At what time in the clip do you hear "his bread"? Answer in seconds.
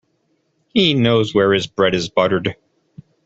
1.53-1.93